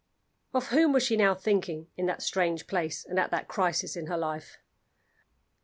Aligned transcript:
Of 0.51 0.69
whom 0.69 0.93
was 0.93 1.03
she 1.03 1.15
now 1.15 1.35
thinking, 1.35 1.85
in 1.95 2.07
that 2.07 2.23
strange 2.23 2.65
place, 2.65 3.05
and 3.05 3.19
at 3.19 3.29
that 3.29 3.47
crisis 3.47 3.95
in 3.95 4.07
her 4.07 4.17
life? 4.17 4.57